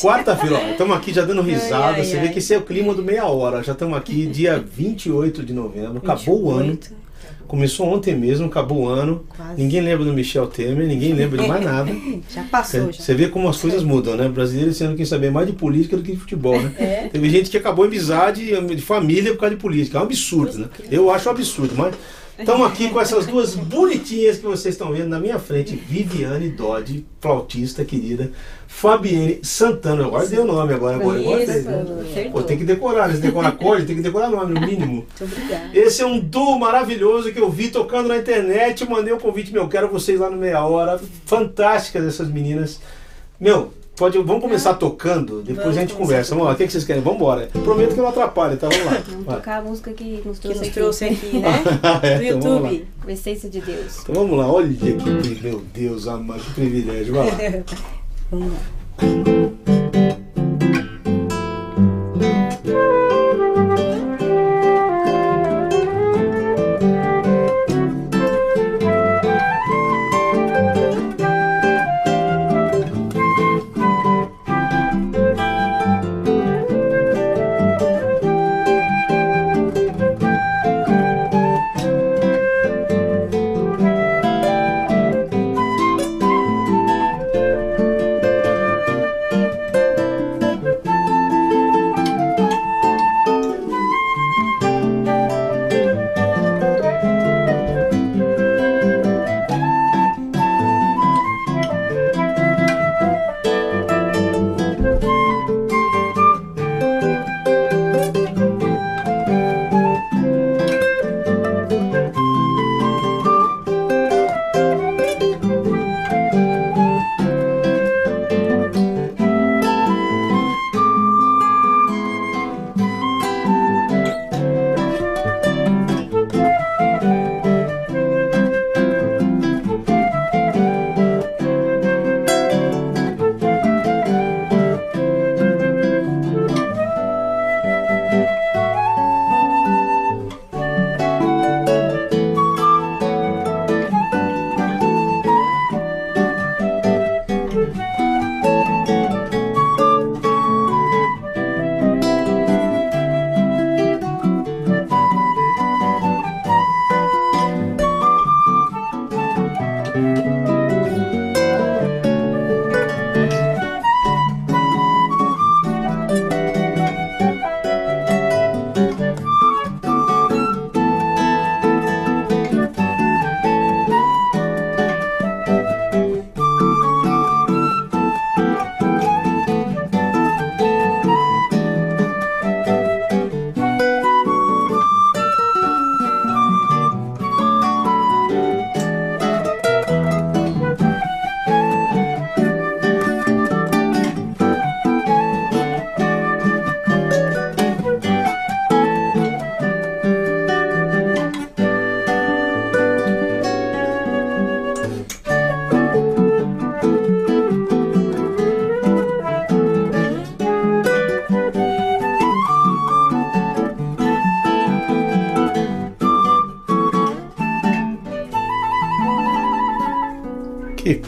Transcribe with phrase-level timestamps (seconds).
[0.00, 1.86] Quarta-feira, estamos aqui já dando risada.
[1.86, 2.32] Ai, ai, Você vê ai.
[2.32, 3.62] que esse é o clima do meia hora.
[3.62, 5.98] Já estamos aqui dia 28 de novembro.
[5.98, 6.72] Acabou o ano.
[6.72, 7.08] 28.
[7.46, 9.24] Começou ontem mesmo, acabou o ano.
[9.34, 9.60] Quase.
[9.62, 11.90] Ninguém lembra do Michel Temer, ninguém lembra de mais nada.
[12.28, 13.00] Já passou, já.
[13.02, 14.28] Você vê como as coisas mudam, né?
[14.28, 17.08] Brasileiro sendo quem saber mais de política do que de futebol, né?
[17.10, 19.96] Teve gente que acabou em amizade de família por causa de política.
[19.96, 20.68] É um absurdo, né?
[20.90, 21.94] Eu acho um absurdo, mas
[22.38, 25.74] estamos aqui com essas duas bonitinhas que vocês estão vendo na minha frente.
[25.74, 28.30] Viviane Dodge, flautista querida.
[28.66, 30.02] Fabiane Santana.
[30.02, 30.96] Eu guardei o nome agora.
[30.96, 31.42] agora né?
[31.42, 32.32] acertou.
[32.32, 33.14] Pô, tem que decorar, né?
[33.14, 35.06] Se decorar acorde, tem que decorar nome, no mínimo.
[35.20, 35.70] Muito obrigada.
[35.76, 38.88] Esse é um duo maravilhoso que eu vi tocando na internet.
[38.88, 41.00] Mandei um convite, meu, quero vocês lá no Meia Hora.
[41.24, 42.80] Fantásticas essas meninas.
[43.40, 46.30] Meu, pode, vamos começar tocando, depois Vamos a gente conversa.
[46.30, 47.02] Vamos lá, o que que vocês querem?
[47.02, 47.48] Vamos embora.
[47.64, 48.68] Prometo que eu não atrapalho, tá?
[48.68, 49.02] Vamos lá.
[49.08, 49.36] Vamos Vai.
[49.36, 50.74] tocar a música que nos Que trouxe nos aqui.
[50.74, 51.48] trouxe aqui, né?
[52.02, 52.70] É, Do então lá.
[52.70, 52.88] YouTube.
[53.04, 54.00] Com essência de Deus.
[54.02, 54.96] Então vamos lá, olha que,
[55.42, 57.14] meu Deus amado, que privilégio.
[57.14, 57.64] Vai lá.
[58.30, 59.57] Vamos lá.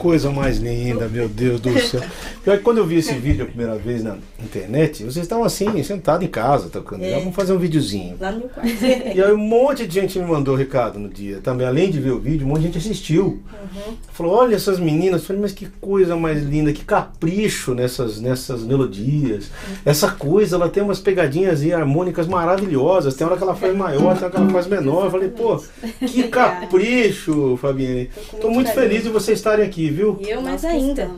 [0.01, 2.01] Coisa mais linda, meu Deus do céu.
[2.43, 4.17] Pior que quando eu vi esse vídeo a primeira vez na
[4.59, 7.05] internet, vocês estavam assim, sentados em casa, tocando.
[7.05, 7.19] É.
[7.19, 8.17] Vamos fazer um videozinho.
[8.21, 8.71] Lá no meu quarto.
[9.15, 11.41] E aí um monte de gente me mandou recado no dia.
[11.43, 13.43] Também, além de ver o vídeo, um monte de gente assistiu.
[14.13, 15.23] Falou, olha essas meninas.
[15.23, 19.51] Eu Falei, mas que coisa mais linda, que capricho nessas, nessas melodias.
[19.85, 23.15] Essa coisa, ela tem umas pegadinhas e harmônicas maravilhosas.
[23.15, 25.07] Tem hora que ela faz maior, tem hora que ela faz menor.
[25.07, 25.63] Eu falei, pô,
[26.07, 28.11] que capricho, Fabiane.
[28.41, 30.19] Tô muito muito feliz de vocês estarem aqui, viu?
[30.21, 31.11] E eu mais ainda.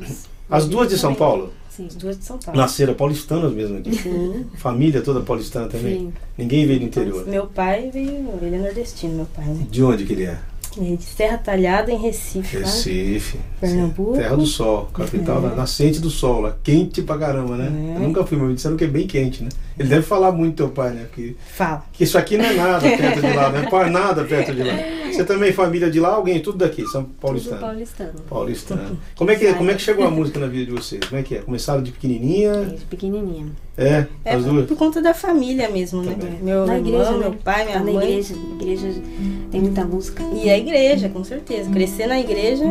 [0.48, 1.52] As duas de São Paulo.
[1.76, 1.86] Sim.
[1.86, 2.60] As duas de São Paulo.
[2.60, 3.94] Nasceram paulistanas mesmo aqui.
[3.94, 4.44] Sim.
[4.56, 5.98] Família toda paulistana também.
[5.98, 6.12] Sim.
[6.36, 7.26] Ninguém veio do interior.
[7.26, 9.66] Meu pai veio, ele é nordestino, meu pai, né?
[9.70, 10.38] De onde que ele é?
[10.76, 12.66] Ele é de Serra Talhada, em Recife, lá.
[12.66, 13.38] Recife.
[13.60, 14.14] Pernambuco.
[14.14, 16.56] Terra do Sol, capital da nascente do sol, lá.
[16.62, 17.94] Quente pra caramba, né?
[17.94, 17.96] É.
[17.96, 19.50] Eu nunca fui, mas me disseram que é bem quente, né?
[19.78, 21.06] Ele deve falar muito teu pai, né?
[21.14, 21.84] Que, Fala.
[21.92, 24.74] que isso aqui não é nada perto de lá, não é nada perto de lá.
[25.12, 27.60] Você também é família de lá, alguém, tudo daqui, São Tudo Paulistano.
[27.60, 28.12] paulistano.
[28.28, 28.98] Paulistano.
[29.14, 31.04] Como é, que, como é que chegou a música na vida de vocês?
[31.06, 31.38] Como é que é?
[31.42, 32.52] Começaram de pequenininha?
[32.64, 33.46] Desde pequenininha.
[33.76, 34.66] É, É as duas?
[34.66, 36.14] por conta da família mesmo, né?
[36.18, 36.38] Também.
[36.42, 37.38] Meu Na irmão, igreja, meu né?
[37.44, 38.04] pai, minha Tá na mãe.
[38.08, 38.34] igreja.
[38.60, 39.02] igreja
[39.50, 40.22] tem muita música.
[40.34, 41.70] E a igreja, com certeza.
[41.70, 42.64] Crescer na igreja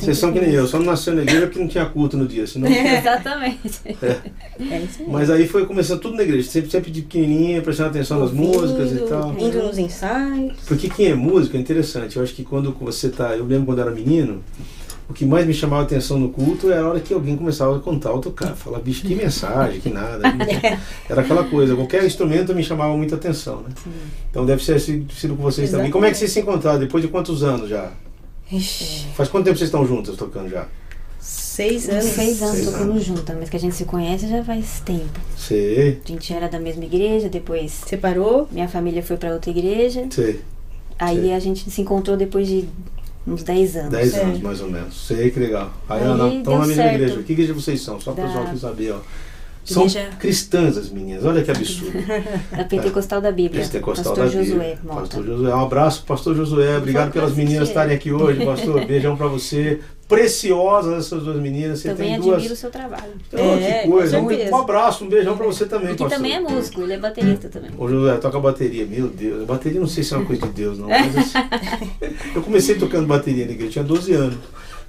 [0.00, 2.26] Vocês são que nem eu, só não nasceu na igreja porque não tinha culto no
[2.26, 2.68] dia, senão...
[2.70, 3.80] Exatamente.
[3.84, 5.06] É isso aí.
[5.08, 8.92] Mas aí foi começando tudo na igreja, sempre, sempre de pequenininha, prestando atenção nas músicas
[8.92, 9.34] e tal.
[9.38, 10.56] Indo nos ensaios.
[10.66, 12.16] Porque quem é músico é interessante.
[12.16, 13.36] Eu acho que quando você tá.
[13.36, 14.42] Eu lembro quando eu era menino,
[15.08, 17.76] o que mais me chamava a atenção no culto era a hora que alguém começava
[17.76, 18.54] a contar ou tocar.
[18.54, 20.22] Falar, bicho, que mensagem, que nada.
[21.08, 21.74] Era aquela coisa.
[21.74, 23.70] Qualquer instrumento me chamava muita atenção, né?
[24.30, 25.90] Então deve ser sido, sido com vocês também.
[25.90, 26.78] Como é que vocês se encontraram?
[26.78, 27.90] Depois de quantos anos já?
[28.50, 30.66] Ixi, Faz quanto tempo vocês estão juntas tocando já?
[31.20, 32.04] seis anos.
[32.04, 33.04] seis anos Seis tocando anos.
[33.04, 35.18] junto, mas que a gente se conhece já faz tempo.
[35.36, 38.48] Sei, A gente era da mesma igreja, depois Separou?
[38.50, 40.06] minha família foi pra outra igreja.
[40.10, 40.40] sei.
[40.98, 41.32] Aí Sei.
[41.34, 42.68] a gente se encontrou depois de
[43.26, 43.90] uns 10 anos.
[43.90, 44.22] Dez É.
[44.22, 45.06] anos mais ou menos.
[45.06, 45.72] Sei que legal.
[45.88, 46.94] Aí, Aí Ana, estão na mesma certo.
[46.94, 47.22] igreja.
[47.22, 48.00] Que igreja vocês são?
[48.00, 49.00] Só para o pessoal que saber, ó.
[49.74, 51.92] São Igreja- cristãs as meninas, olha que absurdo.
[52.56, 53.62] Da Pentecostal da Bíblia.
[53.62, 54.44] Pentecostal Pastor da Josué
[54.74, 54.78] Bíblia.
[54.82, 55.00] Mota.
[55.00, 55.54] Pastor Josué.
[55.54, 56.76] Um abraço, Pastor Josué.
[56.78, 57.44] Obrigado pelas assistir.
[57.46, 58.84] meninas estarem aqui hoje, Pastor.
[58.86, 59.80] Beijão pra você.
[60.08, 61.80] Preciosas essas duas meninas.
[61.80, 62.50] Você Também tem admiro duas.
[62.50, 63.12] o seu trabalho.
[63.30, 64.18] Oh, É, que coisa.
[64.18, 66.16] Um, um abraço, um beijão pra você também, E que pastor.
[66.16, 67.70] também é músico, ele é baterista também.
[67.76, 68.86] Ô Josué, toca bateria.
[68.86, 70.88] Meu Deus, bateria não sei se é uma coisa de Deus, não.
[70.88, 71.38] Mas assim,
[72.34, 74.38] eu comecei tocando bateria na igreja, eu tinha 12 anos.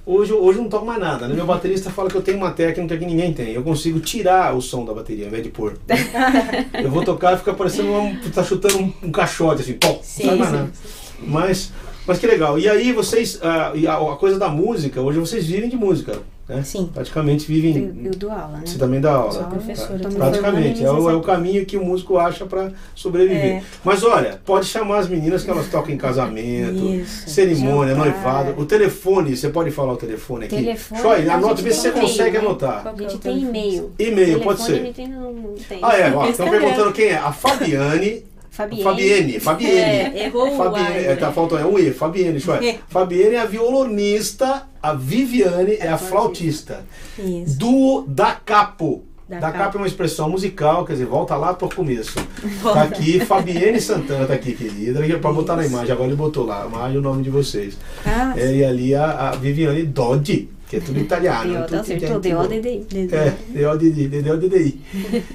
[0.06, 1.28] Hoje, hoje eu não toco mais nada.
[1.28, 1.34] Né?
[1.34, 3.52] Meu baterista fala que eu tenho uma técnica que ninguém tem.
[3.52, 5.76] Eu consigo tirar o som da bateria ao invés de pôr.
[6.74, 10.26] Eu vou tocar e fica parecendo um, tá chutando um, um caixote, assim, pom, Sim,
[10.26, 10.72] não sim, nada.
[11.20, 11.72] Mas,
[12.06, 12.58] mas que legal.
[12.58, 16.18] E aí vocês, ah, a, a coisa da música, hoje vocês vivem de música,
[16.50, 16.62] né?
[16.62, 16.90] Sim.
[16.92, 17.92] Praticamente Eu, vivem.
[18.04, 18.62] eu dou aula, né?
[18.64, 19.32] Você também dá aula.
[19.32, 23.56] Sou professora Praticamente, é o, é o caminho que o músico acha para sobreviver.
[23.56, 23.62] É.
[23.84, 27.30] Mas olha, pode chamar as meninas que elas tocam em casamento, Isso.
[27.30, 28.12] cerimônia, Jantar.
[28.12, 28.60] noivado.
[28.60, 30.56] O telefone, você pode falar o telefone aqui?
[30.56, 32.38] Telefone, Joy, a anota, vê se você tem consegue né?
[32.38, 32.86] anotar.
[32.86, 33.92] A gente tem e-mail.
[33.98, 34.80] E-mail, pode ser.
[34.80, 35.78] a gente não, não tem.
[35.82, 37.16] Ah, é, ó, estão perguntando quem é.
[37.16, 38.29] A Fabiane.
[38.60, 38.82] Fabienne.
[38.84, 40.18] Fabienne, Fabienne.
[40.18, 41.32] É, errou o Fabienne, A, é, tá né?
[41.32, 42.42] faltando é um E, Fabienne.
[42.62, 42.78] É.
[42.88, 46.84] Fabienne é a violonista, a Viviane é a flautista.
[47.18, 47.58] Isso.
[47.58, 49.04] Duo da Capo.
[49.28, 49.78] Da, Da Capo Capo.
[49.78, 52.18] é uma expressão musical, quer dizer, volta lá pro começo.
[52.62, 55.00] Tá aqui, Fabienne Santana tá aqui, querida.
[55.18, 57.76] Pra botar na imagem, agora ele botou lá, a imagem o nome de vocês.
[58.04, 61.66] Ah, É, e ali a, a Viviane Doddi, que é tudo italiano.
[61.66, 62.20] Tudo acertou.
[62.20, 62.86] DDI.
[63.12, 64.80] É, D-O-D-D, D-O-D-D-I.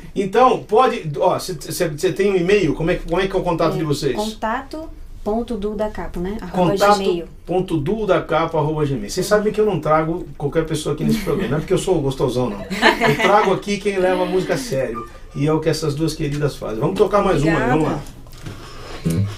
[0.15, 1.11] Então, pode.
[1.19, 2.73] Ó, você tem um e-mail?
[2.73, 4.15] Como é, que- como é que é o contato de vocês?
[4.15, 4.89] Contato
[5.25, 6.37] ponto do da capo, né?
[6.39, 7.25] Arroba Contato gmail.
[7.45, 9.09] ponto duldacapa.gmail.
[9.09, 11.77] Vocês sabem que eu não trago qualquer pessoa aqui nesse programa, não é porque eu
[11.79, 12.61] sou gostosão, não.
[12.61, 15.05] Eu trago aqui quem leva a música a sério.
[15.35, 16.79] E é o que essas duas queridas fazem.
[16.79, 17.71] Vamos tocar mais uma, Obrigada.
[17.73, 17.99] vamos lá.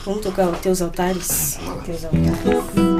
[0.06, 1.58] vamos tocar os teus altares.
[1.86, 2.97] Teus altares.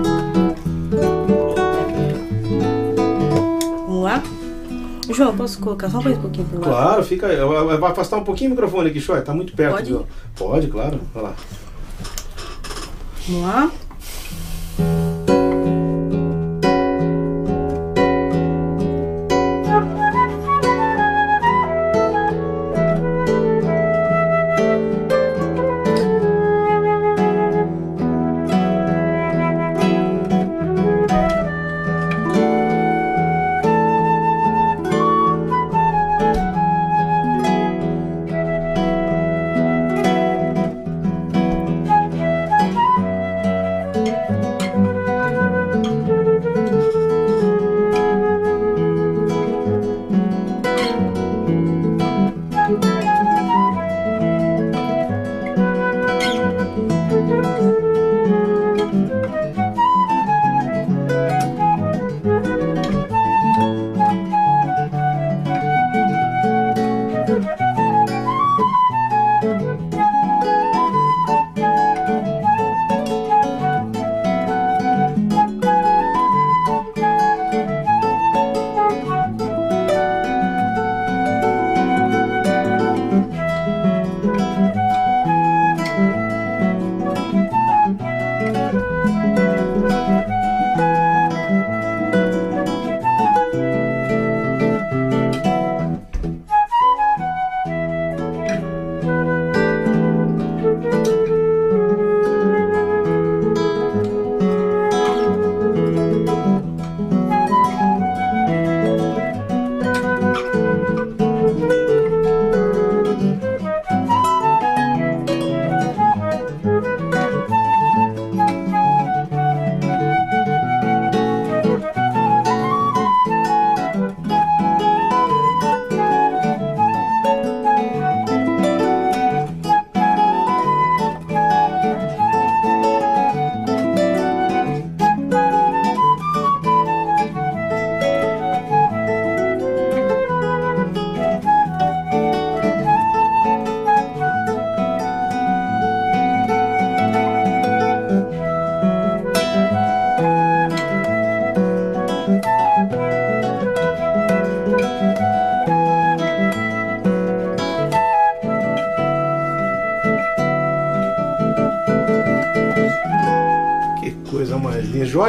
[3.98, 4.24] Vamos lá?
[5.10, 6.70] João, posso colocar só mais um pouquinho pro lado?
[6.70, 7.38] Claro, fica aí.
[7.80, 9.22] Vai afastar um pouquinho o microfone aqui, Shoy.
[9.22, 9.76] Tá muito perto.
[9.76, 9.90] Pode?
[9.90, 10.06] viu?
[10.36, 11.00] Pode, claro.
[11.14, 11.34] Vai lá.
[13.28, 13.72] Vamos lá?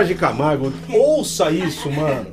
[0.08, 2.26] Jorge Camargo, ouça isso, mano.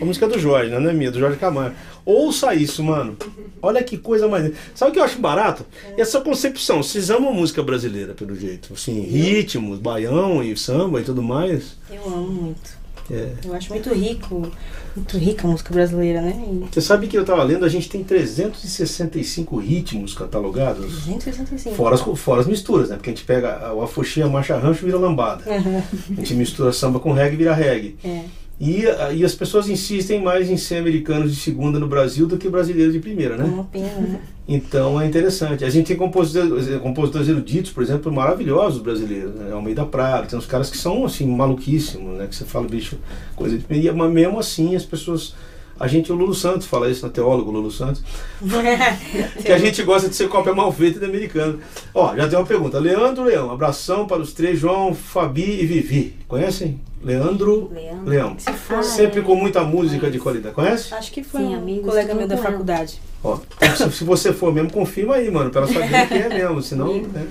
[0.00, 0.78] A música do Jorge, né?
[0.78, 1.74] não é minha, é do Jorge Camargo.
[2.04, 3.16] Ouça isso, mano.
[3.60, 4.52] Olha que coisa mais.
[4.74, 5.66] Sabe o que eu acho barato?
[5.96, 6.82] Essa concepção.
[6.82, 8.74] Vocês amam música brasileira, pelo jeito.
[8.74, 11.76] Assim, ritmos, baião e samba e tudo mais.
[11.90, 12.85] Eu amo muito.
[13.10, 13.32] É.
[13.44, 14.50] Eu acho muito rico,
[14.94, 16.44] muito rica a música brasileira, né?
[16.48, 21.04] E Você sabe que eu tava lendo, a gente tem 365 ritmos catalogados.
[21.04, 21.76] 265.
[21.76, 22.96] Fora as, fora as misturas, né?
[22.96, 25.44] Porque a gente pega o afoxê, a marcha rancho vira lambada.
[25.46, 27.96] A gente mistura samba com reggae e vira reggae.
[28.04, 28.24] É.
[28.58, 28.84] E,
[29.14, 32.94] e as pessoas insistem mais em ser americanos de segunda no Brasil do que brasileiros
[32.94, 33.44] de primeira, né?
[33.44, 34.20] Uma pena, né?
[34.48, 35.64] Então é interessante.
[35.64, 39.34] A gente tem compositores, compositores eruditos, por exemplo, maravilhosos brasileiros.
[39.34, 39.52] Né?
[39.52, 42.26] Almeida Prado, tem uns caras que são assim, maluquíssimos, né?
[42.28, 42.96] Que você fala, bicho,
[43.34, 43.64] coisa de.
[43.68, 45.34] E, mas mesmo assim as pessoas.
[45.78, 47.12] A gente, o Lulu Santos fala isso, né?
[47.12, 48.02] teólogo Lulu Santos,
[49.44, 51.60] que a gente gosta de ser cópia mal feita de americano.
[51.94, 52.78] Ó, já tem uma pergunta.
[52.78, 56.14] Leandro Leão, abração para os três, João, Fabi e Vivi.
[56.26, 56.80] Conhecem?
[57.02, 58.08] Leandro Leandro.
[58.08, 58.36] Leão.
[58.70, 59.22] Ah, Sempre é.
[59.22, 60.54] com muita música de qualidade.
[60.54, 60.94] Conhece?
[60.94, 63.00] Acho que foi Sim, um amigos, colega meu da faculdade.
[63.22, 63.38] Ó,
[63.76, 66.86] se, se você for mesmo, confirma aí, mano, pra ela saber que é mesmo, senão.
[67.06, 67.28] Né?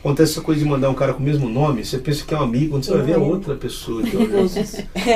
[0.00, 2.38] Acontece essa coisa de mandar um cara com o mesmo nome, você pensa que é
[2.38, 4.02] um amigo, quando você vai ver é outra pessoa.
[4.02, 4.18] que é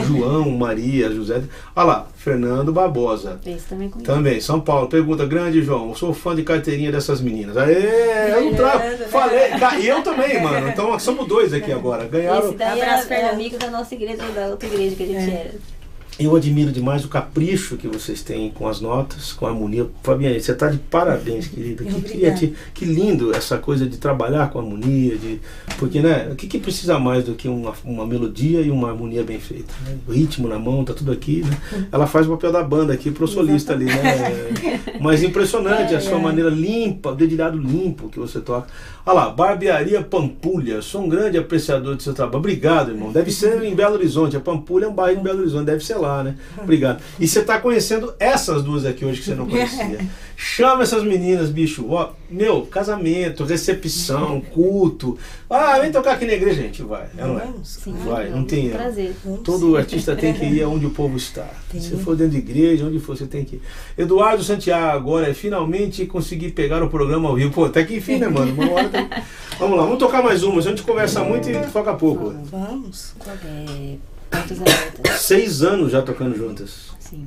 [0.03, 1.43] o- João, Maria, José.
[1.75, 3.41] Olha lá, Fernando Barbosa.
[3.47, 4.13] Esse também conheço.
[4.13, 4.87] Também, São Paulo.
[4.89, 5.89] Pergunta grande, João.
[5.89, 7.57] Eu sou fã de carteirinha dessas meninas.
[7.57, 8.79] Aê, eu não trago.
[8.81, 9.49] Fernando, Falei.
[9.59, 10.69] Ca- E eu também, mano.
[10.69, 12.05] Então somos dois aqui agora.
[12.07, 12.49] Ganharam.
[12.49, 13.33] Esse daí Abraço, era Fernando.
[13.35, 15.35] amigo da nossa igreja, da outra igreja que a gente É.
[15.35, 15.74] era.
[16.17, 19.85] Eu admiro demais o capricho que vocês têm com as notas, com a harmonia.
[20.01, 21.83] Fabiane, você está de parabéns, querida.
[21.83, 22.15] Que, Obrigada.
[22.37, 25.41] criati- que lindo essa coisa de trabalhar com harmonia, de
[25.77, 29.25] porque né, o que, que precisa mais do que uma, uma melodia e uma harmonia
[29.25, 29.75] bem feita?
[29.85, 29.97] né?
[30.07, 31.87] O ritmo na mão, tá tudo aqui, né?
[31.91, 34.53] Ela faz o papel da banda aqui pro solista ali, né?
[35.01, 38.69] Mas impressionante a sua maneira limpa, o dedilhado limpo que você toca.
[39.05, 42.39] Olha lá, Barbearia Pampulha, sou um grande apreciador do seu trabalho.
[42.39, 43.11] Obrigado, irmão.
[43.13, 44.37] Deve ser em Belo Horizonte.
[44.37, 46.37] A Pampulha é um bairro em Belo Horizonte, deve ser lá, né?
[46.63, 47.03] Obrigado.
[47.19, 49.99] E você está conhecendo essas duas aqui hoje que você não conhecia.
[50.37, 51.87] Chama essas meninas, bicho.
[51.91, 55.17] Ó, meu, casamento, recepção, culto.
[55.49, 56.83] Ah, vem tocar aqui na igreja, gente.
[56.83, 57.07] Vai.
[57.17, 57.45] É, não é?
[57.45, 57.69] Vamos.
[57.69, 58.77] Sim, Vai, não tem erro.
[58.77, 59.15] Prazer.
[59.45, 61.47] Todo artista tem que ir aonde o povo está.
[61.71, 61.81] Tem.
[61.81, 63.63] Se for dentro de igreja, onde for, você tem que ir.
[63.97, 67.53] Eduardo Santiago, agora é finalmente conseguir pegar o programa ao vivo.
[67.53, 68.53] Pô, até que enfim, né, mano?
[68.55, 69.09] Uma hora tem-
[69.57, 70.59] Vamos lá, vamos tocar mais uma.
[70.59, 72.35] A gente conversa muito e toca pouco.
[72.51, 73.15] Vamos.
[73.45, 73.97] É,
[74.33, 75.21] abertas.
[75.21, 76.91] Seis anos já tocando juntas.
[76.99, 77.27] Sim.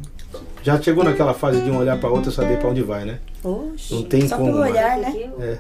[0.64, 3.20] Já chegou naquela fase de um olhar pra outra e saber pra onde vai, né?
[3.44, 3.94] Oxe.
[3.94, 5.32] Não tem Só como, pelo olhar, né?
[5.40, 5.58] É.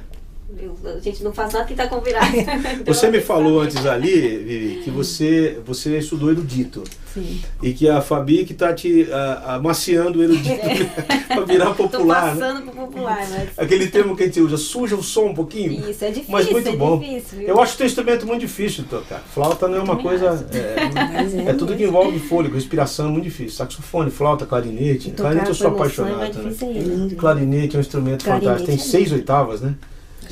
[0.59, 2.27] eu- a gente não faz nada que tá combinado.
[2.85, 6.83] Você me falou antes ali, Vivi, que você, você estudou erudito.
[7.13, 7.41] Sim.
[7.63, 10.59] E que a Fabi que tá te ah, amaciando o erudito
[11.27, 12.41] pra virar Tô popular, né?
[12.41, 13.49] passando pro popular, mas.
[13.57, 15.73] Aquele termo que a gente usa, suja o som um pouquinho.
[15.89, 16.31] Isso, é difícil.
[16.31, 16.99] Mas muito é bom.
[16.99, 17.41] difícil?
[17.41, 19.19] Eu acho teu instrumento muito difícil de tocar.
[19.33, 20.47] Flauta não é uma coisa.
[20.53, 20.75] É,
[21.13, 23.51] Mas é tudo que envolve fôlego, respiração, é muito difícil.
[23.57, 25.11] Saxofone, flauta, clarinete.
[25.11, 26.39] Clarinete eu sou é apaixonado.
[26.39, 27.15] É lindo.
[27.15, 28.67] Clarinete é um instrumento Clarinete fantástico.
[28.67, 28.89] Tem é lindo.
[28.91, 29.73] seis oitavas, né?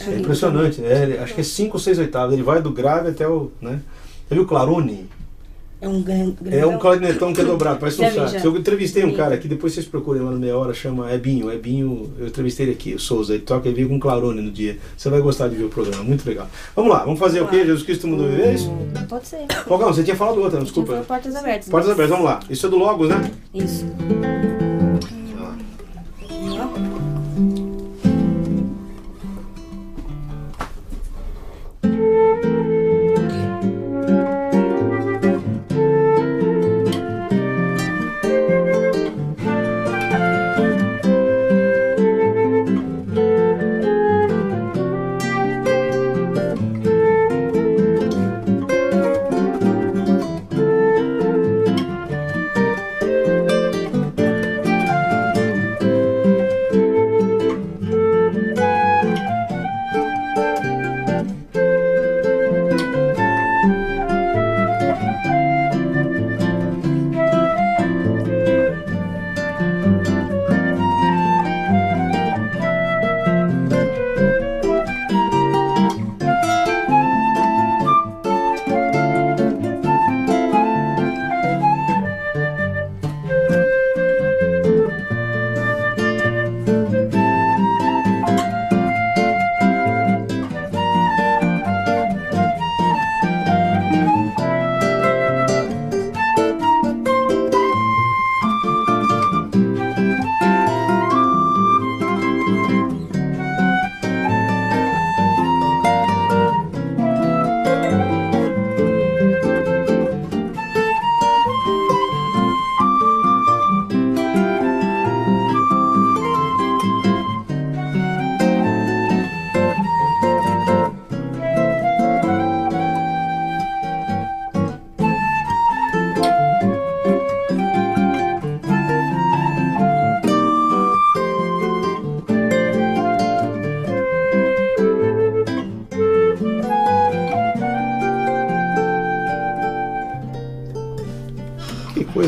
[0.08, 0.82] É impressionante.
[0.82, 2.34] Ele- acho que é cinco ou seis oitavas.
[2.34, 3.52] Ele vai do grave até o.
[3.62, 3.80] Né?
[4.30, 5.08] Já viu o clarone?
[5.82, 6.36] É um grande.
[6.52, 8.44] É um clarinetão que é dobrado, parece um sax.
[8.44, 11.52] Eu entrevistei um cara aqui, depois vocês procurem lá no Meia Hora, chama Ebinho.
[11.52, 13.34] Ebinho, eu entrevistei ele aqui, o Souza.
[13.36, 14.78] Ele toca, ele veio com clarone no dia.
[14.98, 16.48] Você vai gostar de ver o programa, muito legal.
[16.76, 17.58] Vamos lá, vamos fazer o quê?
[17.66, 18.48] Jesus Cristo mandou viver?
[18.48, 18.72] É isso?
[19.08, 19.46] Pode ser.
[19.68, 20.92] Fogão, você tinha falado outra, Tinha desculpa.
[20.94, 21.70] falado portas abertas.
[21.70, 22.40] Portas abertas, vamos lá.
[22.50, 23.32] Isso é do Logos, né?
[23.54, 23.86] Isso.
[26.58, 27.05] Vamos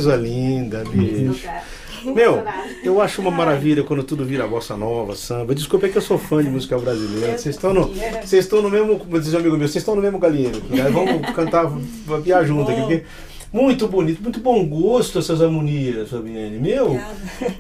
[0.08, 1.48] coisa linda, bicho.
[2.06, 2.44] Meu,
[2.84, 5.54] eu acho uma maravilha quando tudo vira bossa nova, samba.
[5.54, 7.38] Desculpa é que eu sou fã de música brasileira.
[7.38, 10.02] Vocês estão no, vocês estão no mesmo, como diz um amigo meu, vocês estão no
[10.02, 10.62] mesmo galinheiro.
[10.70, 10.90] Né?
[10.90, 11.66] Vamos cantar,
[12.06, 12.82] vapiar junto aqui.
[12.82, 13.04] Porque
[13.52, 16.58] muito bonito, muito bom gosto essas harmonias, Fabiane.
[16.58, 17.00] Meu,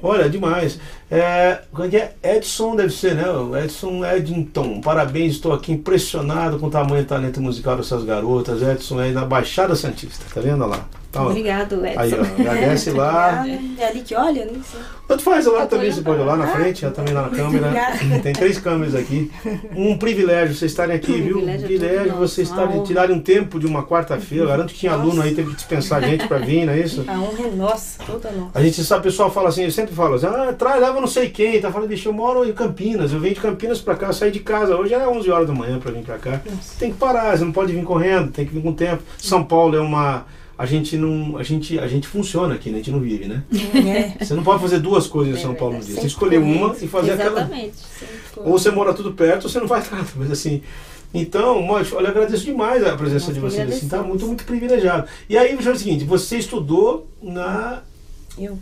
[0.01, 0.79] olha, demais.
[1.09, 1.59] É,
[1.91, 2.37] é é?
[2.37, 3.29] Edson deve ser, né?
[3.29, 4.79] O Edson Eddington.
[4.81, 8.61] Parabéns, estou aqui impressionado com o tamanho e talento musical dessas garotas.
[8.61, 10.87] Edson é da Baixada Santista, tá vendo lá?
[11.11, 11.23] Tá.
[11.25, 11.99] Obrigado, Edson.
[11.99, 13.45] Aí, ó, agradece lá.
[13.79, 14.59] É ali que olha, né?
[15.07, 16.51] Tanto faz lá Eu tô também, você pode olhar pra na lá.
[16.59, 17.71] frente, já também lá na câmera.
[18.21, 19.31] Tem três câmeras aqui.
[19.73, 21.33] Um privilégio vocês estarem aqui, Um viu?
[21.37, 24.45] privilégio é Privilégio nosso, vocês estarem, tirarem um tempo de uma quarta-feira.
[24.47, 27.05] Garanto que tinha aluno aí, teve que dispensar gente pra vir, não é isso?
[27.07, 28.51] A honra é nossa, toda nossa.
[28.53, 31.07] A gente sabe, o pessoal fala assim, eu sempre falo assim, ah, traz, leva não
[31.07, 34.11] sei quem, tá falando, bicho, eu moro em Campinas, eu venho de Campinas pra cá,
[34.11, 36.41] saí de casa, hoje é 11 horas da manhã pra vir pra cá.
[36.77, 39.01] Tem que parar, você não pode vir correndo, tem que vir com tempo.
[39.17, 40.25] São Paulo é uma,
[40.57, 42.75] a gente não, a gente, a gente funciona aqui, né?
[42.75, 43.43] a gente não vive, né?
[44.19, 44.25] É.
[44.25, 46.87] Você não pode fazer duas coisas em São Paulo no dia, você escolher uma e
[46.87, 47.41] fazer aquela...
[47.41, 47.75] Exatamente.
[48.37, 50.61] Ou você mora tudo perto, ou você não faz nada, mas assim...
[51.13, 54.43] Então, Mocho, olha, eu agradeço demais a presença Nós de vocês, assim, tá muito, muito
[54.43, 55.07] privilegiado.
[55.29, 57.81] E aí, é o seguinte, você estudou na
[58.37, 58.59] Eu.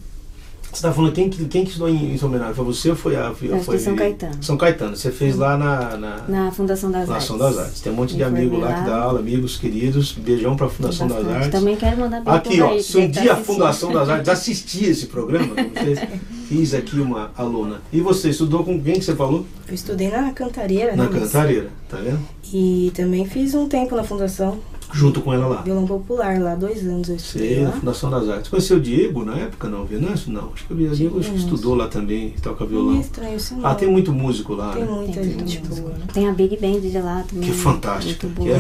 [0.76, 2.56] Você estava falando quem, que- quem que estudou em, em São Bernardo?
[2.56, 3.32] Foi você ou foi a.
[3.34, 4.44] Foi, Acho que foi São Caetano.
[4.44, 4.96] São Caetano.
[4.96, 7.26] Você fez lá na, na, Na Fundação das na Artes.
[7.30, 7.82] Ação das Artes.
[7.82, 10.12] Tem um monte de amigos lá que dá aula, amigos queridos.
[10.12, 11.28] Beijão pra Fundação das.
[11.28, 11.50] Artes.
[11.50, 13.36] Também quero mandar beijo Aqui, ó, se um tá dia a.
[13.38, 16.00] Fundação das Artes assistir esse programa, vocês,
[16.50, 17.82] fiz aqui uma aluna.
[17.92, 19.46] E você estudou com quem que você falou?
[19.68, 21.20] Eu estudei na Cantareira, Na né?
[21.20, 22.20] Cantareira, tá vendo?
[22.54, 24.60] E também fiz um tempo na Fundação
[24.96, 25.62] Junto com ela lá.
[25.62, 27.76] Violão Popular, lá dois anos eu estudei Sei, na lá.
[27.76, 28.50] Fundação das Artes.
[28.50, 29.84] Conheceu o Diego na época, não?
[29.84, 30.32] Venâncio?
[30.32, 30.52] Não.
[30.54, 33.00] Acho que o Diego acho que estudou lá também, toca Não é violão.
[33.02, 33.66] estranho isso não.
[33.66, 34.90] Ah, tem muito músico lá, Tem né?
[34.90, 35.90] muita Tem gente muito boa.
[35.92, 36.06] né?
[36.14, 37.44] Tem a Big Band de lá também.
[37.50, 38.58] Que é fantástica, Muito que é.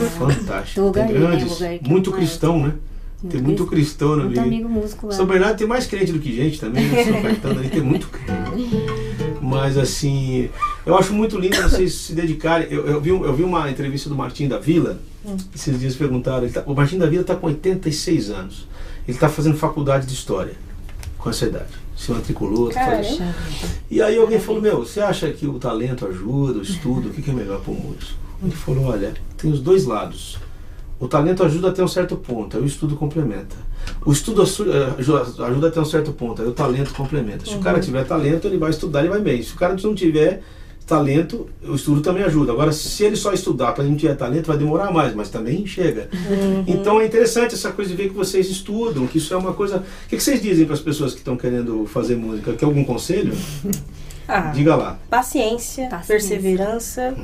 [0.83, 2.73] Do Tem grandes, Lugar muito é cristão, né?
[3.29, 4.41] Tem muito cristão na Muito vida.
[4.41, 5.13] amigo músico lá.
[5.13, 7.03] São Bernardo tem mais crente do que gente também, né?
[7.05, 8.69] São Caetano ali tem muito crente.
[9.41, 10.49] Mas assim,
[10.85, 12.67] eu acho muito lindo vocês se dedicarem.
[12.69, 14.99] Eu, eu vi, eu vi uma entrevista do Martim da Vila,
[15.53, 18.67] esses dias perguntaram, tá- o Martim da Vila está com 86 anos.
[19.07, 20.53] Ele está fazendo faculdade de História
[21.17, 21.85] com essa idade.
[21.95, 22.81] Se matriculou, tá
[23.89, 27.21] e aí alguém falou, meu, você acha que o talento ajuda, o estudo, o que
[27.21, 28.13] que é melhor para o músico?
[28.43, 30.37] Ele falou, olha, tem os dois lados.
[30.99, 33.55] O talento ajuda até um certo ponto, aí o estudo complementa.
[34.05, 37.45] O estudo eh, ajuda até um certo ponto, aí o talento complementa.
[37.45, 39.41] Se o cara tiver talento, ele vai estudar, ele vai bem.
[39.41, 40.41] Se o cara não tiver
[40.85, 42.51] talento, o estudo também ajuda.
[42.51, 46.09] Agora, se ele só estudar para não tiver talento, vai demorar mais, mas também chega.
[46.67, 49.77] Então é interessante essa coisa de ver que vocês estudam, que isso é uma coisa.
[49.77, 52.53] O que que vocês dizem para as pessoas que estão querendo fazer música?
[52.53, 53.33] Quer algum conselho?
[54.27, 54.97] Ah, Diga lá.
[55.07, 56.07] paciência, Paciência.
[56.35, 57.15] perseverança,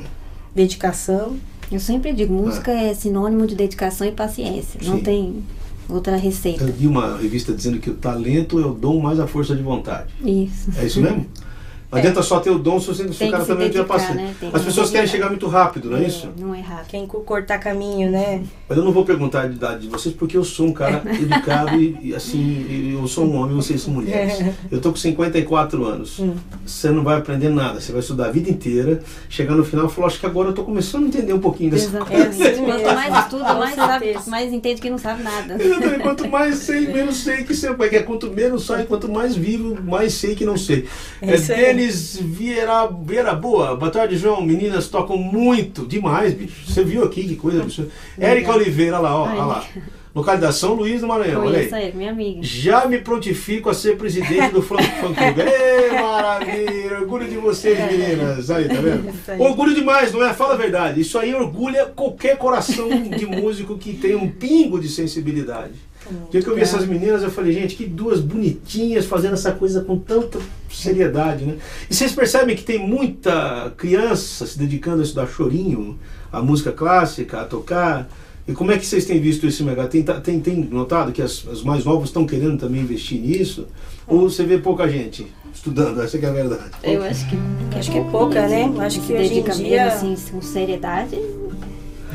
[0.54, 1.36] dedicação.
[1.71, 4.80] Eu sempre digo, música é sinônimo de dedicação e paciência.
[4.84, 5.04] Não Sim.
[5.04, 5.43] tem
[5.89, 6.63] outra receita.
[6.63, 9.63] Eu vi uma revista dizendo que o talento é o dom mais a força de
[9.63, 10.13] vontade.
[10.24, 10.69] Isso.
[10.78, 11.26] É isso mesmo?
[11.91, 13.86] Não adianta só ter o dom se, você, se o cara também não tiver dedicar,
[13.86, 14.15] paciência.
[14.15, 14.36] né?
[14.39, 15.08] Tem As pessoas querem dedicar.
[15.12, 16.30] chegar muito rápido, não é isso?
[16.38, 16.88] Não é rápido.
[16.88, 18.41] Quem co- cortar caminho, né?
[18.69, 21.75] Mas eu não vou perguntar a idade de vocês porque eu sou um cara educado
[21.82, 24.41] e, e, assim, eu sou um homem e vocês são mulheres.
[24.71, 26.21] Eu tô com 54 anos.
[26.65, 29.01] Você não vai aprender nada, você vai estudar a vida inteira.
[29.30, 31.71] Chegar no final e falar, acho que agora eu tô começando a entender um pouquinho
[31.71, 32.21] dessa Exatamente.
[32.23, 32.65] É assim mesmo.
[32.65, 35.62] Quanto mais estuda, mais sabe, mais entende que não sabe nada.
[35.62, 35.99] Exatamente.
[36.04, 37.73] Quanto mais sei, menos sei que sei.
[37.73, 40.88] Porque quanto menos sai, quanto mais vivo, mais sei que não sei.
[41.21, 41.87] É É, aí.
[41.87, 43.75] Denis Vieira, Vieira Boa.
[43.75, 44.41] Boa tarde, João.
[44.41, 45.85] Meninas tocam muito.
[45.85, 46.71] Demais, bicho.
[46.71, 47.91] Você viu aqui que coisa absurda.
[48.19, 49.23] Érica Oliveira, lá, ó.
[49.23, 49.65] Olha lá.
[50.13, 51.45] Localidade São Luís do Maranhão.
[51.45, 51.85] Olha aí.
[51.85, 52.39] ele, minha amiga.
[52.43, 55.39] Já me prontifico a ser presidente do Funk Funk Club.
[55.47, 56.99] Ê, maravilha!
[56.99, 58.51] Orgulho de vocês, meninas.
[58.51, 59.09] Aí, tá vendo?
[59.27, 59.39] Aí.
[59.39, 60.33] Orgulho demais, não é?
[60.33, 60.99] Fala a verdade.
[60.99, 65.75] Isso aí orgulha qualquer coração de músico que tem um pingo de sensibilidade.
[66.09, 69.51] O dia que eu vi essas meninas, eu falei, gente, que duas bonitinhas fazendo essa
[69.51, 71.57] coisa com tanta seriedade, né?
[71.89, 75.99] E vocês percebem que tem muita criança se dedicando a estudar chorinho,
[76.31, 78.09] a música clássica, a tocar.
[78.47, 79.89] E como é que vocês têm visto esse mercado?
[79.89, 83.67] Tem, tem, tem notado que as, as mais novas estão querendo também investir nisso?
[84.07, 86.01] Ou você vê pouca gente estudando?
[86.01, 86.71] Essa que é a verdade.
[86.83, 87.37] Eu acho que,
[87.77, 88.73] Acho que é pouca, né?
[88.79, 89.85] Acho que hoje em dia.
[89.85, 91.15] mesmo, assim, com seriedade.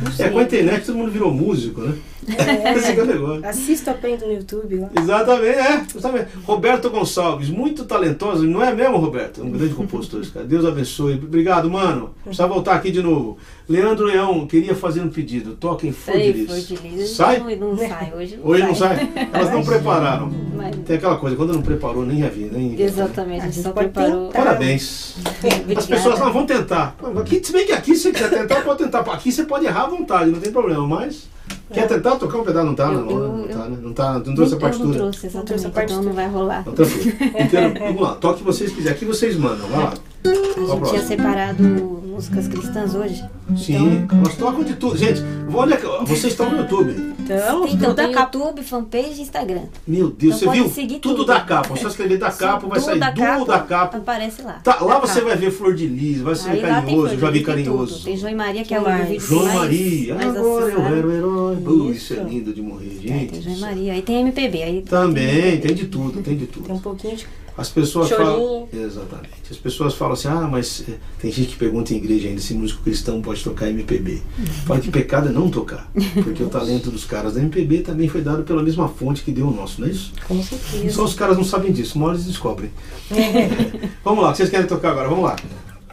[0.02, 0.26] Não sei.
[0.26, 1.94] É, com a internet todo mundo virou músico, né?
[2.28, 3.46] É o negócio.
[3.46, 4.90] Assisto, aprendo no YouTube lá.
[5.00, 5.84] Exatamente, é.
[5.92, 6.28] Justamente.
[6.44, 9.42] Roberto Gonçalves, muito talentoso, não é mesmo, Roberto?
[9.42, 10.44] Um grande compositor, esse cara.
[10.46, 11.14] Deus abençoe.
[11.14, 12.14] Obrigado, mano.
[12.24, 13.38] Precisa voltar aqui de novo.
[13.68, 15.54] Leandro Leão, queria fazer um pedido.
[15.56, 16.50] Toquem Flor de Sei, Lis.
[16.50, 17.10] foi de lis.
[17.10, 17.38] Sai?
[17.40, 18.12] Não, não sai.
[18.16, 18.68] Hoje não Hoje sai.
[18.68, 19.28] não sai?
[19.32, 20.30] Elas não prepararam.
[20.56, 22.48] Mas- Tem aquela coisa, quando não preparou, nem havia.
[22.50, 22.80] Nem...
[22.80, 24.26] exatamente, a gente só preparou.
[24.28, 24.38] tentar.
[24.44, 25.16] Parabéns.
[25.40, 25.78] Obrigada.
[25.80, 26.96] As pessoas não vão tentar.
[27.20, 29.00] Aqui, se bem que aqui, se você quiser tentar, pode tentar.
[29.00, 31.28] Aqui você pode errar à vontade, não tem problema, mas
[31.72, 32.66] Quer tentar tocar um pedaço?
[32.66, 33.78] Não tá, Eu- não, eu- não tá, né?
[33.82, 34.98] Não tá, não trouxe a eu não partitura.
[34.98, 35.68] trouxe, Não trouxe a.
[35.68, 36.06] Então partitura.
[36.06, 36.64] não vai rolar.
[36.66, 36.86] Então.
[37.38, 38.96] Então, vamos lá, toque o que vocês quiserem.
[38.96, 39.94] Aqui vocês mandam, vai lá.
[40.30, 43.22] A Qual gente tinha separado músicas cristãs hoje.
[43.56, 44.96] Sim, Então, nós tocamos de tudo.
[44.96, 45.20] Gente,
[45.52, 47.14] olha, vocês estão no YouTube.
[47.20, 48.38] Então, então tudo da tem capa.
[48.38, 49.62] YouTube, fanpage e Instagram.
[49.86, 50.98] Meu Deus, Então você viu?
[51.00, 51.24] Tudo, tudo.
[51.26, 51.76] da capa.
[51.76, 53.98] Só escrever da capa, vai sair da do da capa.
[53.98, 54.54] Aparece lá.
[54.64, 55.26] Tá, lá Da você capa.
[55.26, 57.94] vai ver Flor de Lis, vai ser Aí tem carinhoso, vi tem carinhoso.
[57.96, 58.04] tudo.
[58.04, 59.08] Tem João e Maria, que Que é o mais?
[59.08, 61.56] vídeo João mais, Maria, mais agora eu era o herói.
[61.56, 62.28] Pô, isso é Isso.
[62.28, 63.32] lindo de morrer, É, gente.
[63.32, 63.92] tem João e Maria.
[63.92, 64.62] Aí tem MPB.
[64.62, 66.80] Aí Também, tem de tudo, tem de Tem um tudo.
[66.80, 67.26] pouquinho de.
[67.58, 68.26] As pessoas Chorinho.
[68.32, 68.68] falam.
[68.72, 69.32] Exatamente.
[69.50, 72.54] As pessoas falam assim: ah, mas eh, tem gente que pergunta em igreja ainda se
[72.54, 74.22] músico cristão pode tocar MPB.
[74.66, 75.90] Fala que pecado é não tocar.
[76.22, 79.48] Porque o talento dos caras da MPB também foi dado pela mesma fonte que deu
[79.48, 80.12] o nosso, não é isso?
[80.26, 80.94] Com certeza.
[80.94, 82.70] Só os caras não sabem disso, uma hora eles descobrem.
[83.10, 83.88] É.
[84.04, 85.08] Vamos lá, o que vocês querem tocar agora?
[85.08, 85.36] Vamos lá.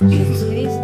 [0.02, 0.82] Jesus Cristo.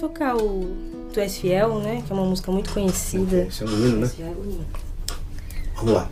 [0.00, 2.02] Tocar o Tu És Fiel, né?
[2.06, 3.46] Que é uma música muito conhecida.
[3.48, 4.10] Esse é um menino, né?
[4.20, 4.32] É.
[5.76, 6.10] Vamos lá.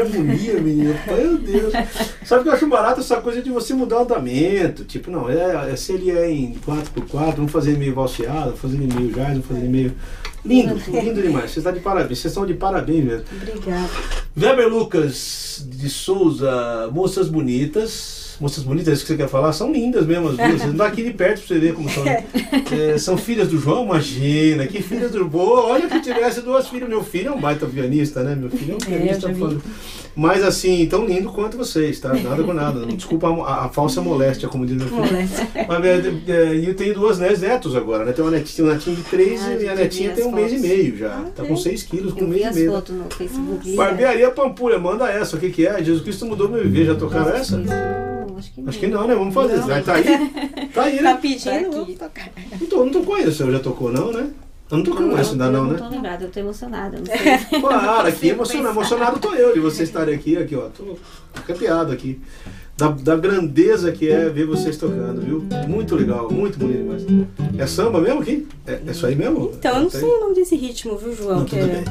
[0.00, 0.94] Harmonia, menino.
[1.06, 1.72] Meu Deus.
[2.24, 4.84] Sabe o que eu acho barato essa coisa de você mudar o andamento.
[4.84, 8.78] Tipo, não, é, é- se ele é em 4x4, vamos fazer meio valseado, vamos fazer
[8.78, 9.92] meio jazz, vamos fazer meio.
[10.44, 11.50] Lindo, lindo demais.
[11.50, 12.18] Você está de parabéns.
[12.18, 13.24] Vocês estão de parabéns mesmo.
[13.32, 13.90] Obrigada.
[14.40, 18.19] Weber Lucas de Souza, moças bonitas.
[18.40, 19.52] Moças bonitas, é isso que você quer falar?
[19.52, 20.52] São lindas mesmo as duas.
[20.62, 22.02] Você não tá aqui de perto pra você ver como são.
[22.04, 22.24] né?
[22.72, 24.66] É, são filhas do João, imagina.
[24.66, 25.60] Que filhas do Boa.
[25.66, 26.88] Olha que tivesse duas filhas.
[26.88, 28.34] Meu filho é um baita pianista, né?
[28.34, 29.20] Meu filho é um pianista.
[29.20, 29.38] já vi.
[29.38, 29.56] foda.
[30.16, 32.12] Mas assim, tão lindo quanto vocês, tá?
[32.14, 32.84] Nada com nada.
[32.86, 35.00] Desculpa a, a falsa moléstia, como diz meu filho.
[35.04, 35.48] Moléstia.
[35.68, 38.12] Mas é, é, e eu tenho duas netos agora, né?
[38.12, 40.56] Tem uma netinha, um netinho de três Ah, e a netinha tem um mês e
[40.56, 40.68] fotos.
[40.70, 41.08] meio já.
[41.12, 42.72] Ah, tá com seis quilos, com um mês e meio.
[42.72, 43.76] fotos no Facebook.
[43.76, 45.36] Barbearia Pampulha, manda essa.
[45.36, 45.78] O que, que é?
[45.84, 46.86] Jesus Cristo mudou meu viver.
[46.86, 48.09] Já tocaram essa?
[48.26, 48.68] Não, acho que não.
[48.68, 49.14] Acho que não, né?
[49.14, 49.56] Vamos fazer.
[49.56, 49.66] Não.
[49.66, 50.04] Vai tá aí?
[50.74, 51.18] Tá aí, Tá né?
[51.20, 51.96] pedindo, Tá aqui.
[51.96, 52.30] tocar.
[52.60, 54.30] Não, tô, não tocou ainda, o senhor já tocou não, né?
[54.70, 55.78] Eu não tocou essa ainda não, eu né?
[55.80, 56.98] não tô lembrada, eu tô emocionada.
[56.98, 57.16] Não sei.
[57.60, 60.68] Claro, aqui Consigo emocionado, emocionado tô eu de vocês estarem aqui, aqui, ó.
[60.68, 60.96] Tô
[61.34, 62.20] arrepiado aqui.
[62.76, 65.44] Da, da grandeza que é ver vocês tocando, viu?
[65.68, 67.04] Muito legal, muito bonito demais.
[67.58, 68.46] É samba mesmo aqui?
[68.66, 69.50] É, é isso aí mesmo?
[69.58, 70.00] Então, eu não Tem?
[70.00, 71.38] sei o nome desse ritmo, viu, João?
[71.40, 71.66] Não, tudo é...
[71.66, 71.84] bem.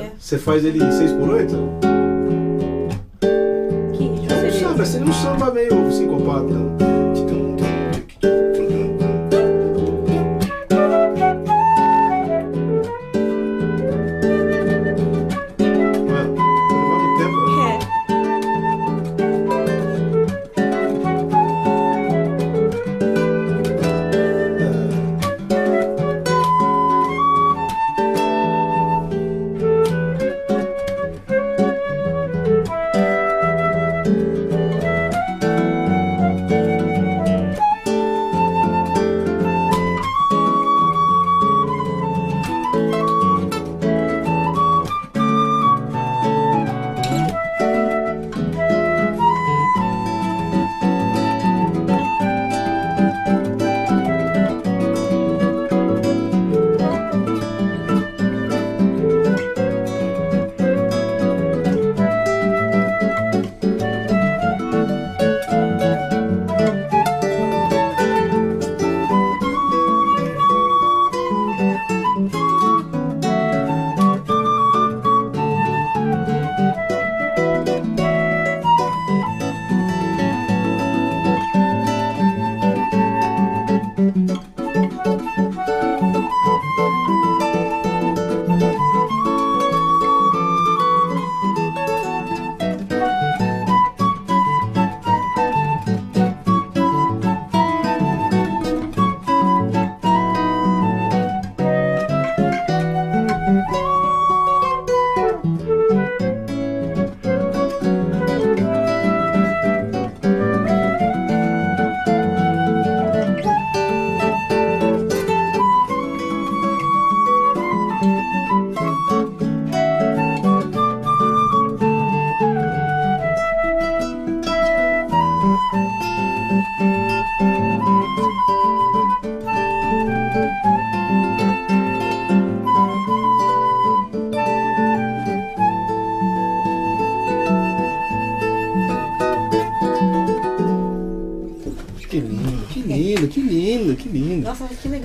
[0.00, 0.10] É?
[0.18, 1.93] Você faz ele 6 por 8 Que ritmo
[4.84, 6.76] Um seria um samba meio sincopado.
[6.78, 6.83] Vai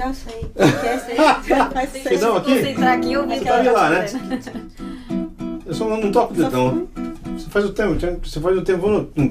[0.09, 1.99] Nossa, isso aí.
[1.99, 2.17] Isso aí?
[2.19, 2.55] Não, aqui?
[2.55, 4.05] concentrar aqui eu vi que tá ela lá, né?
[5.65, 6.87] Eu só não toco o dedão.
[7.37, 7.95] Você faz o tempo,
[8.27, 8.81] você faz o tempo.
[8.81, 9.23] vamos no-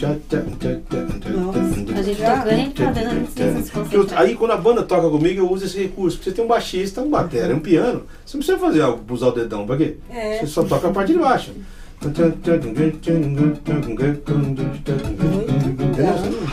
[1.95, 4.13] A gente tocando, a gente tá dando.
[4.17, 6.17] Aí quando a banda toca comigo, eu uso esse recurso.
[6.17, 8.05] Porque você tem um baixista, um batera, um piano.
[8.25, 9.97] Você não precisa fazer algo pra usar o dedão, pra quê?
[10.11, 10.39] É.
[10.39, 11.53] Você só toca a parte de baixo.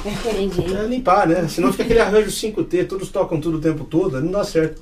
[0.05, 0.75] Entendi.
[0.75, 1.47] É limpar, né?
[1.47, 4.81] Senão fica aquele arranjo 5T, todos tocam tudo o tempo todo, não dá certo.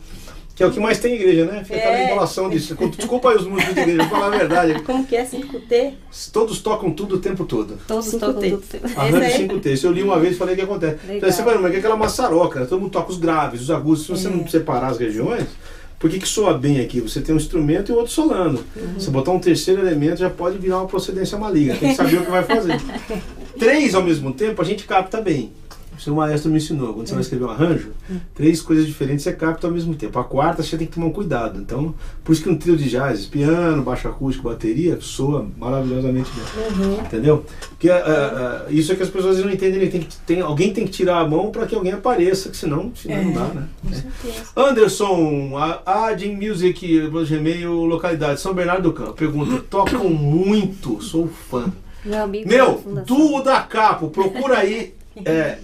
[0.55, 1.63] Que é o que mais tem em igreja, né?
[1.63, 2.05] Fica aquela É.
[2.05, 2.75] enrolação disso.
[2.95, 4.83] Desculpa aí os músicos de igreja, vou falar a verdade.
[4.83, 5.93] Como que é 5T?
[6.31, 7.79] Todos tocam tudo o tempo todo.
[7.87, 8.49] Todos Cinco tocam T.
[8.51, 8.61] tudo.
[8.61, 8.85] tempo.
[8.95, 9.47] Arranjo Esse aí?
[9.47, 9.65] 5T.
[9.73, 10.97] Isso eu li uma vez e falei o que acontece.
[11.07, 11.19] Legal.
[11.21, 12.65] Falei, você vai, mas é aquela maçaroca, né?
[12.67, 14.03] todo mundo toca os graves, os agudos.
[14.03, 15.45] Se você não separar as regiões,
[16.03, 16.99] por que, que soa bem aqui?
[16.99, 18.61] Você tem um instrumento e o outro solando.
[18.99, 21.77] Se botar um terceiro elemento, já pode virar uma procedência maligna.
[21.77, 22.77] Tem que saber o que vai fazer.
[23.57, 25.53] Três ao mesmo tempo, a gente capta bem.
[26.07, 26.93] O maestro me ensinou.
[26.93, 27.91] Quando você vai escrever um arranjo,
[28.33, 30.17] três coisas diferentes você capta ao mesmo tempo.
[30.19, 31.59] A quarta você tem que tomar um cuidado.
[31.59, 37.05] Então, por isso que um trio de jazz, piano, baixo acústico, bateria, soa maravilhosamente bem.
[37.05, 37.45] Entendeu?
[37.69, 39.81] Porque ah, ah, isso é que as pessoas não entendem.
[39.81, 42.57] Ele tem que, tem, alguém tem que tirar a mão para que alguém apareça, que
[42.57, 43.67] senão, senão não dá, né?
[43.81, 44.43] Com certeza.
[44.55, 49.13] Anderson, a Adin Music, Gmail, localidade, São Bernardo do Campo.
[49.13, 51.71] Pergunta, tocam muito, sou fã.
[52.05, 53.17] Meu amigo da Meu, fundação.
[53.17, 54.93] duo da Capo, procura aí.
[55.23, 55.57] É,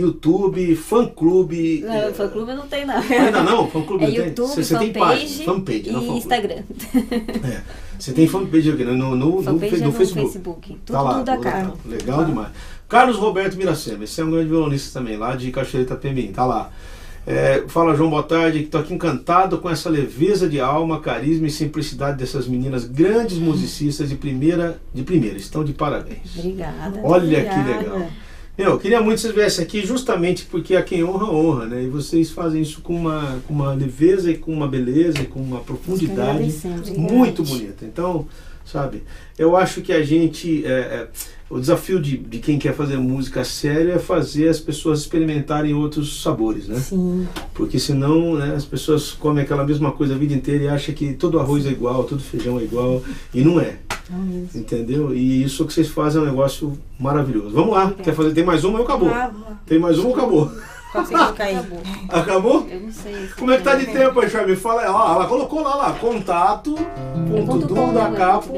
[0.00, 1.82] YouTube, fã clube.
[1.86, 2.96] Não, fã clube não tem não.
[2.96, 3.70] Ainda não?
[3.70, 4.24] Fã clube É não tem?
[4.26, 6.16] YouTube, Você- você tem fanpage, página, fanpage, não fã e.
[6.18, 6.62] Instagram.
[7.44, 7.60] É.
[7.98, 10.26] Você tem fanpage aqui no, no, no, Fanpage fe- é no no Facebook.
[10.32, 10.68] Facebook.
[10.84, 11.36] Tudo Tá lá, tudo da.
[11.38, 11.78] Capo.
[11.88, 12.48] Legal demais.
[12.88, 16.70] Carlos Roberto Miracema, esse é um grande violonista também, lá de Cachoeira Itapemirim, tá lá.
[17.26, 21.48] É, fala João, boa tarde, que tô aqui encantado com essa leveza de alma, carisma
[21.48, 26.38] e simplicidade dessas meninas, grandes musicistas de primeira, de primeira, estão de parabéns.
[26.38, 27.00] Obrigada.
[27.02, 27.78] Olha que Obrigada.
[27.80, 28.08] legal.
[28.58, 31.82] Eu queria muito que vocês viessem aqui justamente porque a quem honra, honra, né?
[31.82, 35.40] E vocês fazem isso com uma, com uma leveza e com uma beleza e com
[35.40, 36.54] uma profundidade
[36.96, 37.84] muito bonita.
[37.84, 38.26] Então,
[38.64, 39.02] sabe,
[39.38, 40.64] eu acho que a gente.
[40.64, 41.08] é, é,
[41.48, 46.22] o desafio de, de quem quer fazer música séria é fazer as pessoas experimentarem outros
[46.22, 46.78] sabores, né?
[46.80, 47.28] Sim.
[47.54, 51.14] Porque senão né, as pessoas comem aquela mesma coisa a vida inteira e acham que
[51.14, 53.00] todo arroz é igual, todo feijão é igual.
[53.32, 53.78] E não é.
[54.10, 54.48] Mesmo.
[54.54, 55.14] Entendeu?
[55.14, 57.50] E isso que vocês fazem é um negócio maravilhoso.
[57.50, 58.32] Vamos lá, quer fazer?
[58.32, 59.08] Tem mais uma ou acabou?
[59.08, 59.32] Ah.
[59.66, 60.52] Tem mais uma ou acabou?
[61.04, 61.56] Colocar aí?
[61.56, 61.80] Acabou.
[62.08, 62.66] Acabou?
[62.70, 63.28] Eu não sei.
[63.38, 64.56] Como é que tá de tempo aí, Charme?
[64.56, 64.88] Fala aí.
[64.88, 66.74] Ó, ela colocou lá, lá, contato,
[67.30, 68.52] ponto do da capo,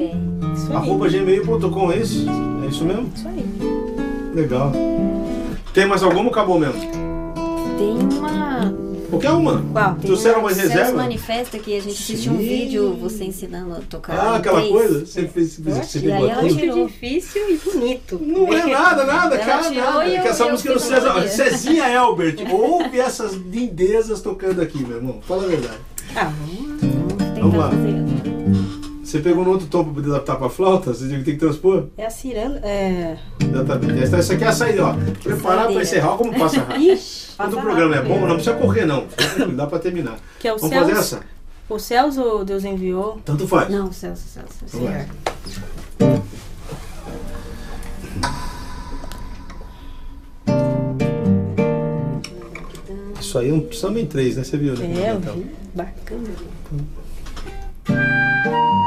[0.74, 2.26] arroba gmail.com, é isso?
[2.64, 3.10] É isso mesmo?
[3.14, 3.44] Isso aí.
[4.34, 4.72] Legal.
[5.72, 6.80] Tem mais alguma ou acabou mesmo?
[6.80, 8.87] Tem uma.
[9.08, 9.62] Qualquer uma.
[9.72, 9.94] Qual?
[9.96, 10.92] Trouxeram uma reserva?
[10.92, 14.14] Manifesta que a gente assistiu um vídeo você ensinando a tocar.
[14.18, 14.72] Ah, aquela três.
[14.72, 15.06] coisa?
[15.06, 16.86] Você fez, você Oxe, pegou aí ela tirou.
[16.86, 18.20] difícil e bonito.
[18.22, 20.06] Não é nada, nada, Ela cara, tirou nada.
[20.06, 21.28] e eu- que essa eu música do César.
[21.28, 25.20] Cezinha Elbert, ouve essas lindezas tocando aqui, meu irmão.
[25.26, 25.78] Fala a verdade.
[26.14, 26.76] Ah, vamos lá.
[26.82, 27.70] Vamos tentar Vamos lá.
[27.70, 28.77] fazer.
[29.08, 30.92] Você pegou no outro tom pra poder adaptar pra flauta?
[30.92, 31.86] Você tem que transpor?
[31.96, 32.60] É a ciranda.
[32.62, 33.16] É.
[33.42, 34.02] Exatamente.
[34.02, 34.94] Essa, essa aqui é a saída, ó.
[35.22, 36.98] Preparar pra encerrar, como passa rápido.
[37.38, 39.06] Quando o programa é bom, não precisa correr, não.
[39.56, 40.18] Dá pra terminar.
[40.38, 40.88] Que é o Vamos Celso.
[40.90, 41.20] fazer essa?
[41.70, 43.18] O Celso Deus enviou?
[43.24, 43.70] Tanto faz.
[43.70, 44.52] Não, Celso, Celso.
[44.66, 44.76] Celso.
[44.76, 45.06] Vamos lá.
[53.20, 54.44] Isso aí é um samba em três, né?
[54.44, 54.86] Você viu, né?
[55.06, 55.34] É, eu Então.
[55.34, 55.46] vi.
[55.74, 56.28] Bacana.
[57.88, 58.77] Nem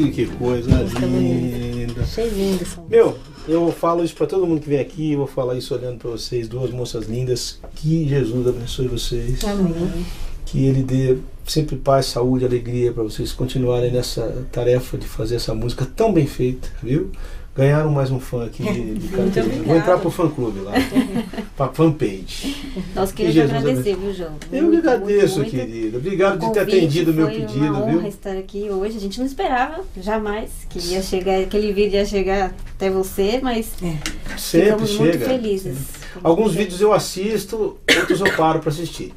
[0.00, 2.02] Ih, que coisa Música linda.
[2.02, 2.82] Achei lindo essa.
[2.88, 5.98] Meu, eu falo isso pra todo mundo que vem aqui, eu vou falar isso olhando
[5.98, 7.60] pra vocês, duas moças lindas.
[7.76, 9.44] Que Jesus abençoe vocês.
[9.44, 10.06] Amém.
[10.46, 15.54] Que Ele dê sempre paz, saúde, alegria pra vocês continuarem nessa tarefa de fazer essa
[15.54, 17.10] música tão bem feita, viu?
[17.54, 19.48] Ganharam mais um fã aqui de, de carteira.
[19.64, 20.72] Vou entrar pro fã clube lá,
[21.56, 22.56] pra fanpage.
[22.94, 24.32] Nós Que queríamos Jesus agradecer, viu, João?
[24.52, 25.68] Eu que Muito, agradeço, muito, muito.
[25.68, 25.98] querida.
[25.98, 28.06] Obrigado de ter atendido o meu foi pedido, uma honra viu?
[28.08, 28.96] estar aqui hoje.
[28.96, 33.66] A gente não esperava, jamais, que ia chegar, aquele vídeo ia chegar até você, mas
[34.38, 35.26] Sempre ficamos muito chega.
[35.26, 35.99] felizes.
[36.22, 39.12] Alguns vídeos eu assisto, outros eu paro pra assistir.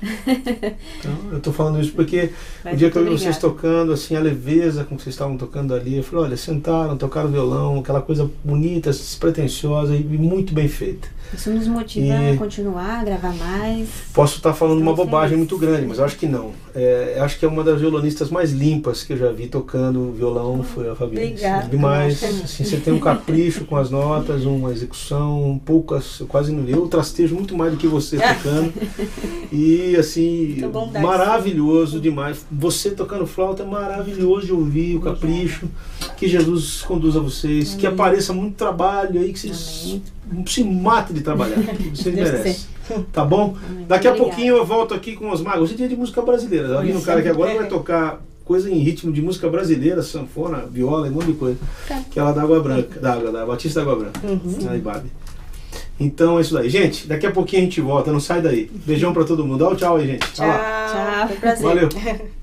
[0.99, 2.31] Então, eu tô falando isso porque
[2.63, 5.37] Mas o dia que eu vi vocês tocando, assim, a leveza com que vocês estavam
[5.37, 10.67] tocando ali, eu falei, olha, sentaram, tocaram violão, aquela coisa bonita, despretensiosa e muito bem
[10.67, 11.07] feita.
[11.35, 13.87] Isso nos motiva E- a continuar, a gravar mais.
[14.13, 16.51] Posso estar falando uma bobagem muito grande, mas acho que não.
[16.75, 20.63] É, acho que é uma das violonistas mais limpas que eu já vi tocando violão,
[20.63, 21.27] foi a Fabiana.
[21.27, 21.67] Obrigada.
[21.67, 22.23] Demais.
[22.23, 26.67] Assim, você tem um capricho com as notas, uma execução, poucas, quase não.
[26.67, 28.73] Eu trastejo muito mais do que você tocando.
[29.51, 30.57] E assim,
[31.01, 32.45] maravilhoso demais.
[32.51, 35.67] Você tocando flauta é maravilhoso de ouvir, o capricho.
[36.17, 40.01] Que Jesus conduza vocês, que apareça muito trabalho aí, que vocês Amém.
[40.45, 41.57] Se matem de trabalhar.
[41.93, 42.55] Vocês Deus merecem.
[43.11, 43.55] Tá bom?
[43.87, 45.63] Daqui a pouquinho eu volto aqui com os magos.
[45.63, 46.81] Hoje é dia de música brasileira.
[46.81, 51.07] Vindo um cara que agora vai tocar coisa em ritmo de música brasileira, sanfona, viola,
[51.07, 51.57] um monte de coisa.
[51.87, 52.01] Tá.
[52.11, 54.75] Que ela é da Água Branca, da Água, da Batista da Água Branca, Uhum.
[54.75, 55.09] Ibabe.
[55.99, 56.69] Então é isso daí.
[56.69, 58.69] Gente, daqui a pouquinho a gente volta, não sai daí.
[58.85, 59.59] Beijão pra todo mundo.
[59.63, 60.31] Dá o tchau aí, gente.
[60.33, 60.45] Tchau.
[60.47, 61.37] Tchau.
[61.39, 61.63] Prazer.
[61.63, 61.89] Valeu.